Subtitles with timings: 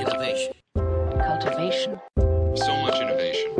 [0.00, 0.54] Innovation.
[1.20, 2.00] cultivation,
[2.54, 3.52] So much innovation.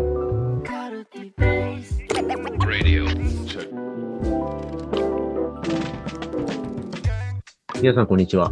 [2.66, 3.04] Radio.
[3.46, 3.68] Check.
[7.82, 8.50] 皆さん、こんにちは。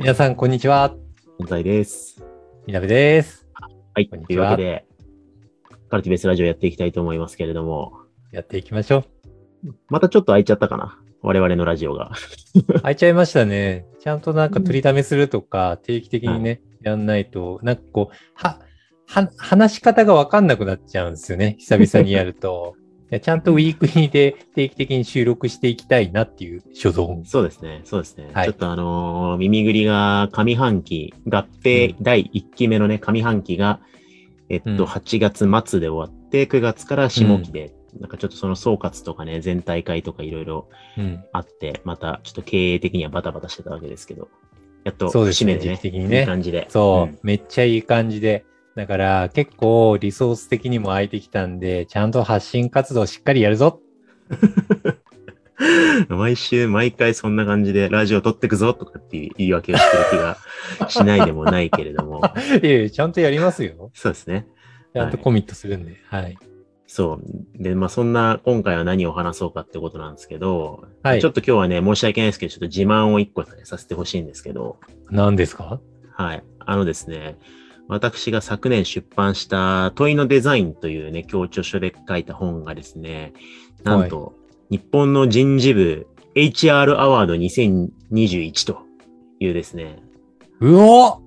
[0.00, 0.92] 皆さん、こんにちは。
[1.38, 2.20] 本在です。
[2.66, 3.46] みなべです。
[3.94, 4.08] はい。
[4.08, 4.86] こんにちはというわけで、
[5.88, 7.92] カルティベースラジオやっていきたいと思いますけれども、
[8.32, 9.04] やっていきましょ
[9.88, 10.98] またちょっと空いちゃったかな？
[11.22, 12.10] 我々のラジオが。
[12.56, 12.80] う。
[12.80, 13.86] 開いちゃいましたね。
[14.00, 18.60] ちゃんとなんか取りためするとか、定期的にね、やんないと、なんかこう、は、
[19.06, 21.56] は、話し方がわかんなくなっちゃうんですよね。
[21.58, 22.76] 久々にやると。
[23.22, 27.24] ちゃんとウィークリーで定期的に収録していきたいなっていう所存。
[27.24, 27.80] そうですね。
[27.82, 28.30] そうですね。
[28.32, 33.80] はいちょっとあのー耳ぐりが上半期、合併第1期目のね、上半期が、
[34.48, 41.24] えっと、うん8月末で終わって、9月から下期で、なんかちょっとその総括とかね、全体会とかいろいろうん。
[41.32, 44.28] あって、またちょっと経営的にはバタバタしてたわけですけど、
[44.84, 46.66] やっとそうですね時期的にねいい感じで。
[46.68, 48.44] そう、んめっちゃいい感じで。
[48.76, 53.80] だから結構リソース的にも空いてきたんで、ちゃんと発信活動しっかりやるぞ。
[56.08, 60.38] 毎週、毎回そんな感じでラジオ撮ってくぞとかっていう言い訳をしてる気が
[60.88, 62.22] しないでもないけれども、
[62.62, 63.90] いやいやちゃんとやりますよ。
[63.92, 64.46] そうですね。
[64.94, 65.96] ちゃんとコミットするんで。
[66.08, 66.38] はい。
[66.92, 67.62] そう。
[67.62, 71.20] で、まあそんな、今回は何を話そうかってことなんですけど、はい。
[71.20, 74.76] ちょっと今日はね、申し訳ないですけど、ちょっと自慢を一個させてほしいんですけど、
[75.08, 75.78] 何ですか？
[76.12, 76.42] はい。
[76.58, 77.38] あのですね、
[77.86, 83.34] 私が昨年出版した問いのデザインというね、教著書で書いた本がですね、
[83.84, 84.34] なんと、
[84.68, 88.80] 日本の人事部 HR アワード2021と
[89.38, 90.02] いうですね、
[90.58, 91.22] うお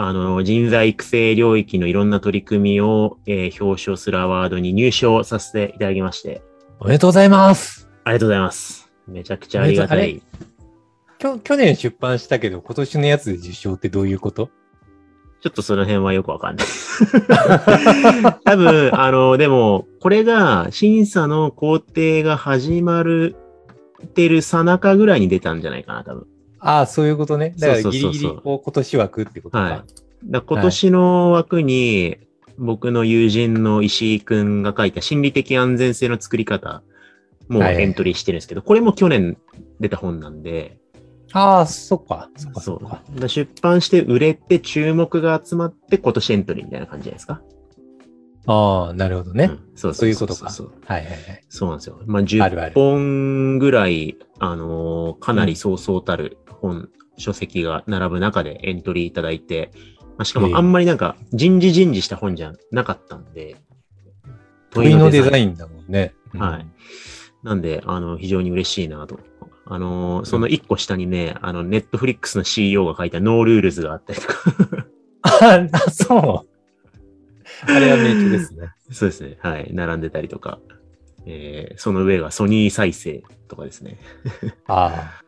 [0.00, 6.40] あの、人材育成領域のいろんな取り組みを、えー表彰するアワードに入賞させていただきまして、
[6.78, 8.90] おめでとうございますありがとうございます。
[9.08, 10.22] めちゃくちゃありがたあい。
[11.18, 14.50] きょ去年出版したけど、今年のやつで受賞ってどういうこと？
[15.40, 16.66] ちょっとその辺はよくわかんない。
[18.44, 23.36] 多分、あの、でも、これが審査の工程が始まる
[24.04, 26.26] ってるさなかぐらいに出たんじゃないかな、多分。
[26.60, 27.54] ああ、そういうことね。
[27.58, 29.62] だからギリギリこう今年枠ってことか。
[29.62, 29.82] はい。
[30.30, 32.18] だ今年の枠に、
[32.58, 36.82] 僕の友人の石井くんが書いた心理的安全性の作り方
[37.48, 39.38] もはいエントリーしてるんですけど、これも去年
[39.78, 40.78] 出た本なんで、
[41.32, 42.30] ああ、そっか。
[42.36, 43.20] そっか、そそう。
[43.20, 47.42] だ出版して売れて注目が集まって今年エントリーみたいな感じじゃないですか。
[48.46, 49.44] ああ、なるほどね。
[49.44, 51.44] うんそうそういうことかそうはいはいはい。
[51.48, 52.00] そうなんですよ。
[52.06, 59.70] まあ、あるあ10る本ぐらい、あのーかなりそうそうたる本、書籍が並ぶ中でエントリーいただいて、
[60.16, 63.56] まあ、しかええもあんまりなんか人事人事した本じゃなかったんで、
[64.70, 66.14] 問いのデザインだもんね。
[66.34, 66.66] うんはい。
[67.42, 69.20] なんで、あの、非常に嬉しいなと。
[69.70, 74.34] あのーその一個下にね、あの、ネットフリックスの CEO が書いた No Rules があったりとか、
[75.22, 77.70] あ あ、そう。
[77.70, 78.70] あれは名著ですね。
[78.90, 79.36] そうですね。
[79.40, 79.70] はい。
[79.72, 80.58] 並んでたりとか、
[81.26, 83.98] えーその上がソニー再生とかですね。
[84.66, 85.22] ああ、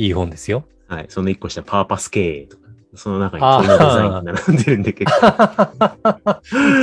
[0.00, 0.64] いい本ですよ。
[0.88, 1.06] はい。
[1.08, 6.40] その一個下、パーパス経営とか、その中にあー問いのデザインが並んでるんで結構、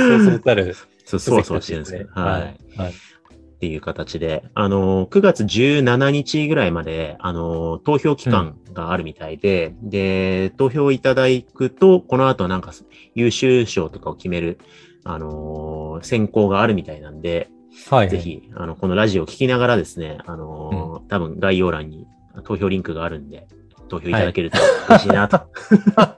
[0.08, 0.74] そうそうたる。
[1.04, 2.32] そう、そうそうしてるんですけど、はい。
[2.32, 2.42] はい。
[2.76, 2.92] はい。
[2.92, 12.72] っていう形で、あのー、9月17日ぐらいまで、あのー、投票期間があるみたいで、で、投票いただくと、この後なんか
[13.16, 14.58] 優秀賞とかを決める、
[15.02, 17.50] あのー選考があるみたいなんで、
[17.90, 18.08] はい。
[18.08, 22.06] ぜひ、あの、このラジオを聞きながらですね、あのー多分概要欄に
[22.42, 23.46] 投票リンクがあるんで、
[23.88, 25.40] 投票いただけると嬉しいなと。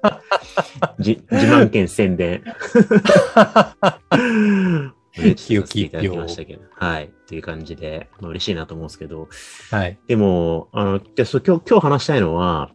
[0.99, 2.43] じ自慢権宣伝。
[5.19, 6.63] ねちょっとさせていただきましたけど。
[6.75, 7.11] はい。
[7.27, 9.29] という感じで、まあ、嬉しいなと思うんですけど、
[9.71, 9.99] はい。
[10.07, 12.71] でも、あの、じゃあそう今日、今日話したいのは、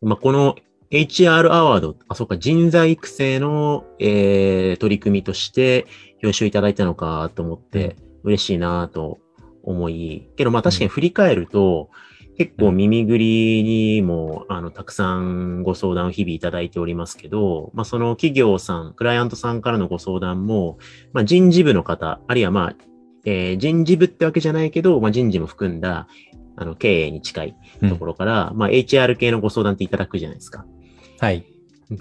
[0.00, 0.56] まあ、この
[0.90, 5.86] HR アワード、あ、そうか、人材育成の、えー、取り組みとして
[6.22, 9.18] 表彰いただいたのかと思って、嬉しいなと
[9.62, 11.90] 思い、けどまあ確かに振り返ると、
[12.38, 20.78] 結構耳ぐりにも、あの、たくさんご相談を日々いただいておりますけど、まあその企業さん、クライアントさんからのご相談も、
[21.12, 22.76] まあ人事部の方、あるいはまあ、
[23.24, 26.06] えー人事部ってわけじゃないけど、まあ人事も含んだ、
[26.54, 27.56] あの、経営に近い
[27.88, 30.64] ところから、まあ HR 系のご相談っていただくじゃないですか。
[31.18, 31.44] はい。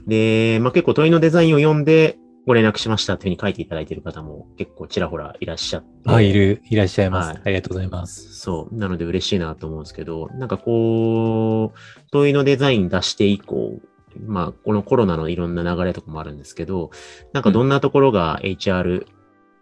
[0.06, 6.09] で、まあ結構問いのデザインを読んでご連絡しましたっていうふうに書いていただいている方も結構ちらほらいらっしゃって。
[6.09, 7.27] あ、いる、いらっしゃいます。
[7.31, 8.39] はいありがとうございます。
[8.39, 8.75] そう。
[8.75, 11.77] なので嬉しいなと思うんですけど、なんかこう、
[12.09, 13.81] 問いのデザイン出して以降、
[14.25, 16.89] まあこのコロナのいろんな流れとかもあるんですけど、
[17.33, 19.05] なんかどんなところが HR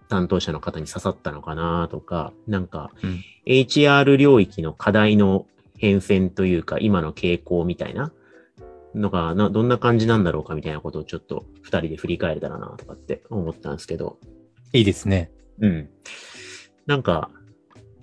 [0.08, 8.12] 担当者の方に刺さったのかなとか、なんかうん HR 領域の課題の変遷というか、今の傾向みたいな
[8.96, 14.18] のがな、どんな感じなんだろうかみたいなことをちょっと二人で振り返れたらなとかって思ったんですけど。
[14.74, 15.32] いいですね。
[15.60, 15.90] うん。
[16.86, 17.30] なんか、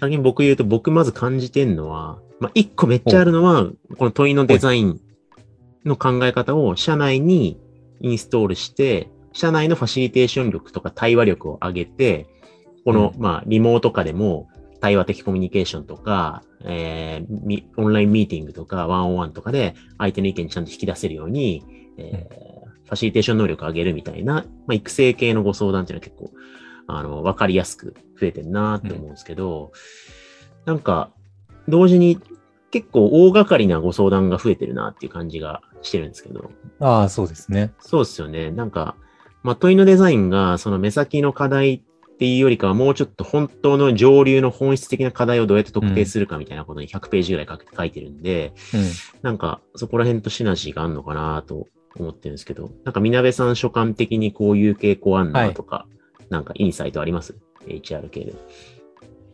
[0.00, 5.00] 先に僕言うと僕まず感じてんのは、まあ、一個めっちゃあるのは、この問いのデザイン
[5.84, 7.60] の考え方を社内に
[8.00, 12.26] インストールして、社内のファシリテーション力とか対話力を上げて、
[12.84, 14.48] この、うまあ、リモート下でも
[14.82, 21.64] 対話的コミュニケーションとか、えーみオンラインミーティングとか、ワンオンワンとかで相手の意見ちゃんと引き出せるように、
[21.96, 22.52] えー
[22.84, 24.42] ファシリテーション能力を上げるみたいな、ま
[24.72, 26.30] あ、育成系のご相談っていうのは結構、
[26.88, 29.72] あの、わかりやすく増えてるなって思うんですけど、
[30.66, 31.10] なんか、
[31.68, 32.18] 同時に
[32.70, 36.50] 結構大掛かりなご相談が増えてるなっていう感じがしてるんですけど、
[36.80, 37.72] ああ、そうですね。
[37.78, 38.50] そうですよね。
[38.50, 38.96] なんか、
[39.42, 41.82] まあ、問いのデザインがその目先の課題
[42.22, 48.90] っていうよりかはもうちょっと本当の上流の本質的な課題をどうやって特定するかみたいなことに100ページぐらい書いてるんで、うん。
[49.22, 51.66] なんかそこら辺とシナジーがあるのかなと
[51.96, 55.88] 思ってるんですけど、なんかみなべさん所感的にこういう傾向あんなとか、
[56.30, 57.34] なんかインサイトあります
[57.66, 58.34] ?HR 系で。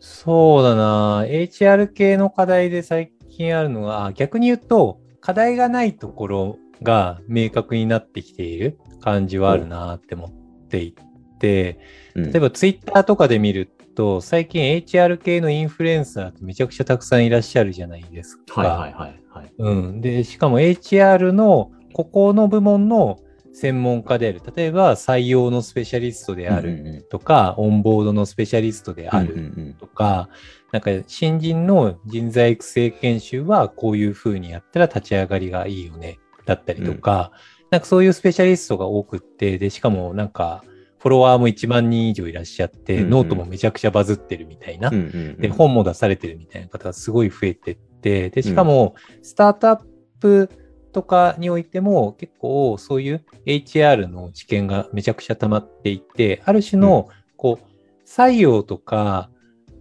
[0.00, 1.24] そうだな。
[1.24, 10.94] HR 系の課題で最近あるのは、あ逆に言うと、課題がないところが明確になってきている感じはあるなって思ってい
[11.40, 11.78] 例
[12.14, 18.60] えばツイッターとかで見ると、最近 HR 系のインフルエンサーってめちゃくちゃたくさんいらっしゃるじゃないですか。
[18.60, 19.52] はいはいはいはい。
[19.58, 20.00] うん。
[20.00, 23.18] で、しかも HR のここの部門の
[23.52, 24.40] 専門家である。
[24.54, 30.28] 例えば採用のスペシャリストであるうんうんとか、オンボードのスペシャリストであるうんうんとか、
[30.70, 37.32] なんか新人の人材育成研修はこういう風にやったら立ち上がりがいいよね、だったりとか、
[37.70, 40.62] なんかそういうスペシャリストが多くって、で、しかもなんか
[40.98, 43.10] フォロワーも1万人以上いらっしゃって、うんうん。
[43.10, 44.88] ノートもめちゃくちゃバズってるみたいな。
[44.88, 45.40] うんうんうん。
[45.40, 49.80] で、本も出されてるみたいな方がすごい増えてって、で、しかも、スタートアッ
[50.20, 50.50] プ
[50.92, 59.30] とかにおいても、結構そういう HR の知見がめちゃくちゃ溜まっていて、ある種の、こう、採用とか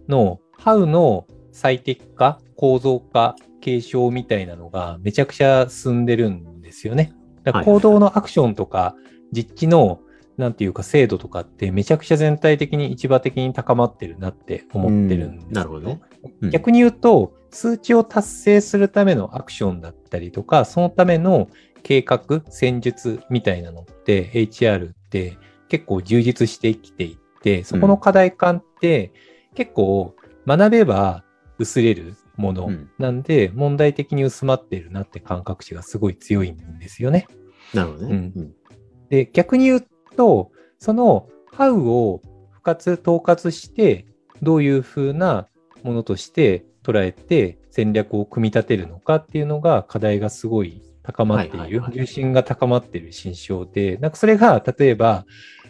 [0.08, 7.12] の、ハウの最適化、構造化、継承みたいなのがめちゃくちゃ進んでるんですよね。
[7.42, 8.94] だから行動のアクションとか、
[9.32, 10.00] 実地の、
[10.38, 15.52] なんていうか精度とかってめちゃくちゃ全体的に市場的に高まってるなって思ってるんですよ、うん。
[15.52, 16.00] なるほどね。
[16.42, 16.50] うん。
[16.50, 21.48] 逆に言うと、数値を達成するためのアクションだったりとか、そのための
[21.82, 25.36] 計画、戦術みたいなのって、HR って
[25.68, 29.12] 結構充実してきていて、そこの課題感って
[29.56, 30.14] 結構
[30.46, 31.24] 学べば
[31.58, 32.90] 薄れるものうん。
[32.98, 37.26] なんで、問題的に薄まっているなって感覚値がすごい強いんですよね。
[37.74, 38.32] なるほどね。
[38.36, 38.52] うん。
[39.10, 39.86] で、逆に言う
[40.18, 42.20] と、その How を
[42.50, 44.04] 不活、統括して、
[44.42, 45.46] どういうふうな
[45.82, 51.82] ものとして捉えて戦略を組み立てるのかっていうのが課題がすごい高まっている。
[51.92, 55.24] 重心が高まっている心象で、なんかそれが例えば、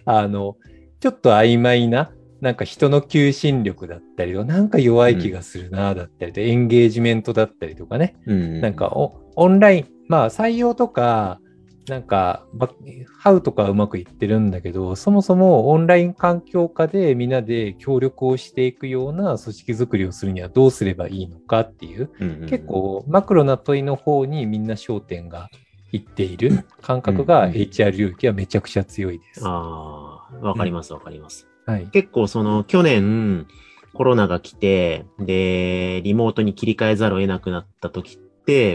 [0.06, 0.56] あの、
[1.00, 2.10] ちょっと曖昧な、
[2.40, 11.40] なんか人の求心力だったりとか、なんか弱い気がするな、だったりとか、エンゲージメントだったりとかね、うんなんかオオンライン、まあ採用とか、
[11.88, 12.70] なんか、ば
[13.19, 25.50] ハウとかはうまくいってるんだけど、そもそもオンライン環境下でみんなで協力をしていくような組織づくりをするにはどうすればいいのかっていう、うんうん結構マクロな問いの方にみんな焦点が
[25.93, 29.43] いっている感覚が HR 領域はめちゃくちゃ強いです。
[29.44, 31.46] ああ、わかりますわかります。
[31.67, 31.86] はい。
[31.89, 33.46] 結構その去年
[33.94, 38.28] コロナが来て、で、リモートに切り替えざるを得なくなった時って、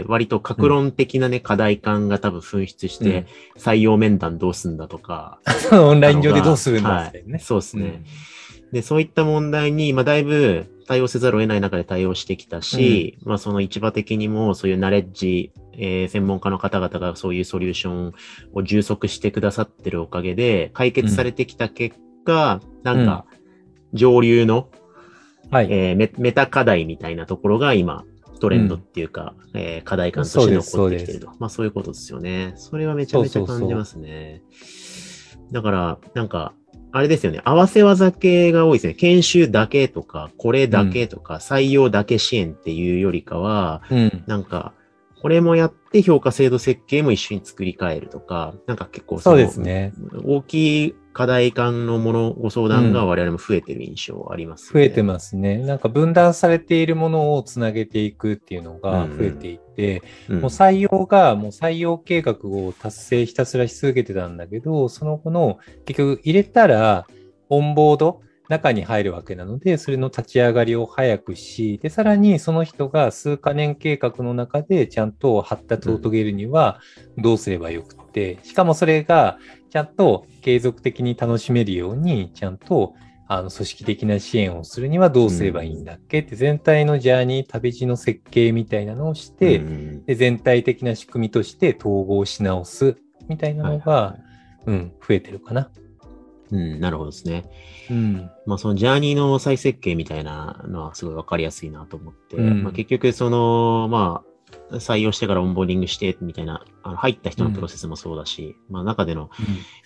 [0.06, 3.26] 割と格論的なね、課題感が多分噴出して、
[3.56, 5.38] 採用面談どうすんだとか。
[5.72, 7.40] オンライン上でどうするんだはいみたい。
[7.40, 8.02] そうですね。
[8.72, 18.14] で、そういった問題に、まあ、だいぶ対応せざるを得ない中で対応してきたし、まあ、その市場的にも、そういうナレッジ、えー専門家の方々がそういうソリューション
[18.52, 23.24] を充足してくださってるおかげで、解決されてきた結果、なんか、
[23.92, 24.84] 上流の、うん
[25.50, 25.68] はい。
[25.70, 28.04] えーメメタ課題みたいなところが今、
[28.44, 31.28] トレンドっていうか、えー課題感として残ってきてると。
[31.38, 32.52] まあそういうことですよね。
[32.56, 34.42] それはめちゃめちゃ感じますね。
[35.50, 36.52] だから、なんか、
[36.92, 37.40] あれですよね。
[37.44, 38.94] 合わせ技系が多いですね。
[38.94, 44.24] 研修だけとか、これだけとか、採用だけ支援っていうよりかは、うん。
[44.26, 44.74] なんか、
[45.24, 49.94] これもやって評価制度設計も一緒に作り変えるとか、なんか結構そうのですね。
[50.22, 55.56] 大きい課題感のもの、ご相談が我々も増えてる印象あります、増えてますね。
[55.56, 67.06] なんか分断されているものをつなげていくっていうのが増えていって、うんもう採用がもう採用計画を達成ひたすらし続けてたんだけど、その後の結局入れたら
[67.48, 76.80] オンボード、中に入るわけなので、それの立ち上がりを早くし、で、さらにその人が数カ年計画の中でちゃんと発達を遂げるには
[77.16, 79.38] どうすればよくて、しかもそれが
[79.70, 82.94] ちゃんと継続的に楽しめるように、ちゃんと
[83.26, 86.20] あの組織的な支援をするにはどうすればいいんだっけ？
[86.20, 90.04] って、全体のジャーニー、旅路の設計みたいなのをして、うん。
[90.04, 92.96] で全体的な仕組みとして統合し直す
[93.26, 94.22] みたいなのが、はいはい。
[94.66, 95.70] うん、増えてるかな。
[96.50, 97.44] うん、なるほどですね。
[97.90, 98.30] うん。
[98.46, 102.62] まあそのジャーニーの再設計みたいなのはすごいわかりやすいなと思って、うん。
[102.62, 104.34] まあ結局その、まあ、
[104.76, 109.30] 採用してからオンボーディングしてみたいな、あの入った人のプロセスもそうだし、まあ中での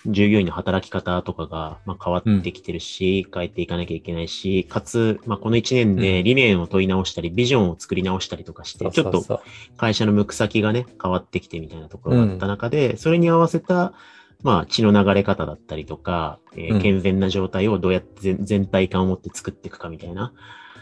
[0.06, 9.42] 従業員の働き方とかが、まあ、変わってきてるし、変えていかなきゃいけないし、かつ、まあ、この1年で理念を問い直したり、ビジョンを作り直したりとかして、ちょっと
[9.76, 13.92] 会社の向く先がね、変わってきてみたいなところがあった中で、それに合わせた、
[14.42, 20.32] まあ、血の流れ方だったりとか、えーうん健全な状態をどうやって全全体感を持って作っていくかみたいな。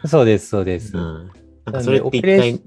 [0.07, 0.97] そうです、そうです。
[0.97, 1.31] うん。
[1.65, 2.61] なんかそれって一体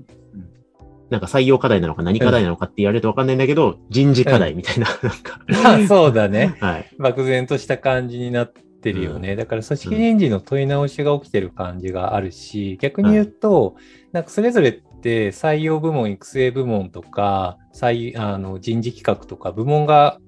[1.10, 5.39] なんか採用課題なのか何課題なのかって言われるとわかんないんだけど、人事課題みたいな、 なんか。
[5.84, 6.55] あそうだね。
[6.62, 6.89] はい。
[6.98, 9.36] 漠然とした感じになってるよね。
[9.36, 13.75] だから組織人事の問い直しが起きてる感じがあるし、逆に言うと、
[14.12, 20.19] なんかそれぞれって採用部門、育成部門とか、採あの人事企画とか部門が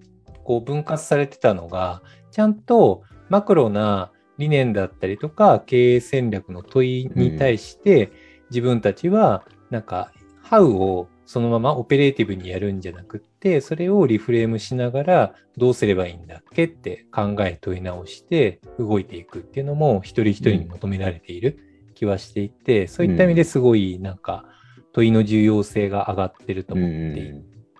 [0.43, 8.11] こう分割されてたのが、ちゃんとマクロな理念だったりとか、経営戦略の問いに対して、
[8.49, 21.57] 自分たちは、なんか、ハウをそのままオペレーティブにやるんじゃなくって、それをリフレームしながら、どうすればいいんだっけって考え問い直して動いていくっていうのも、一人一人に求められている
[21.95, 24.45] 気はしていて、そういった意味ですごい、なんか、
[24.91, 27.31] 問いの重要性が上がってると思ってい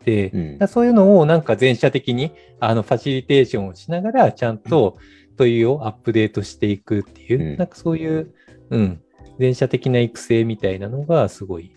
[0.04, 0.68] て、うん。
[0.68, 4.98] そういうのをなんか全社的にあのファシリテーションをしながらちゃんと
[5.38, 7.58] 問いをアップデートしていくっていう、うん。
[7.58, 8.34] なんかそういう、
[8.70, 9.02] うん、
[9.40, 11.74] 全社的な育成みたいなのがすごい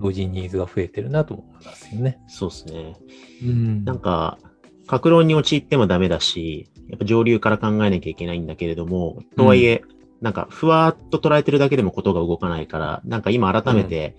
[0.00, 2.18] 同時にニーズが増えてるなと思いますよね。
[2.26, 2.96] そうですね。
[3.44, 3.84] うん。
[3.84, 4.38] なんか、
[4.86, 9.82] 格論に陥ってもダメだし、やっぱ上流から考えなきゃいけないんだけれども、とはいえ、
[10.20, 14.16] なんか、ふわーっと捉えてるだけでもことが動かないから、なんか今改めて、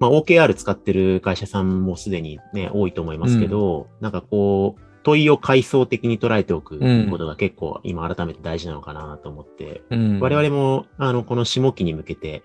[0.00, 6.78] まあ OKR 使ってる会社さんもすでにね、多いと思いますけど、なんかこう、問いを階層的に捉えておく
[7.10, 12.42] ことが結構今改めて大事なのかなと思って、うん我々も、あの、この下期に向けて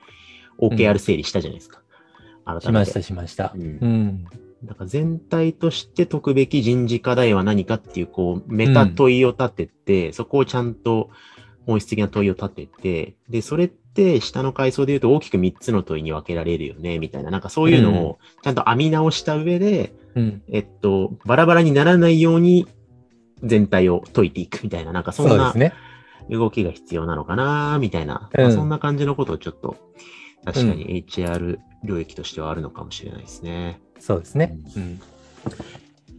[0.60, 1.82] OKR 整理したじゃないですか。
[2.46, 2.66] 改めて。
[2.66, 3.54] しました、しました。
[3.56, 4.24] うんうん。
[4.64, 11.10] だから全体として解くべき人事課題は何かっていう、こう、メタ問いを立てて、そこをちゃんと
[11.66, 20.42] 本質的な問いを立てて、で、それって下の階層で言うと大きく3つの問いに分けられるよね、みたいな、なんかそういうのをちゃんと編み直した上で、うん。
[20.50, 22.68] えっと、バラバラにならないように
[23.44, 25.54] 全体を解いていくみたいな、なんかそんな。
[26.30, 29.76] 動きが必要なのかな、みたいな、そんな感じのことをちょっと、
[30.44, 33.80] 確かに HR 領域としてはあるのかもしれないですね。
[34.00, 34.58] そうですね。
[34.76, 35.00] うん。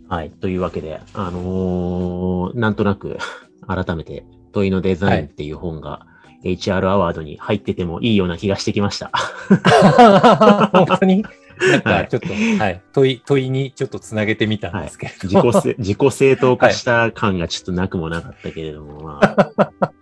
[0.08, 0.30] はい。
[0.30, 3.18] というわけで、あのーなんとなく、
[3.66, 4.24] 改めて、
[4.56, 6.06] 問いのデザインっていう本が、
[6.42, 9.10] HR アワードに入っててもいいような気がしてきました。
[10.72, 11.24] 本当に？
[11.58, 12.28] なんはいかちょっと、
[12.62, 19.20] はい、問い、問いにちょっとつなげてみたんですけれど自己せ、 自己正当化した感がちょっとなくもなかったけれども、ま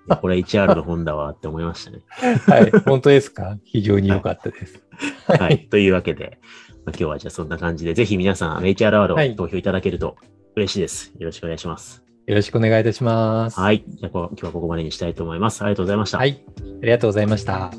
[0.09, 2.01] あ、 これ HR の本だわって思いましたね。
[2.47, 3.57] はい、本当ですか？
[3.65, 4.83] 非常に良かったです。
[5.29, 5.69] はい。
[5.71, 6.39] というわけで、
[6.85, 10.17] まあ今日はじゃあそんな感じで、ぜひ皆さん HR アワードはい投票いただけると
[10.57, 11.13] 嬉しいです。
[11.19, 12.04] よろしくお願いします。
[12.27, 13.61] よろしくお願いいたします。
[13.61, 13.85] はい。
[13.87, 15.63] じゃあ今日はここまでにしたいと思います。
[15.63, 16.19] ありがとうございました。
[16.19, 16.43] はい。
[16.59, 17.71] ありがとうございました。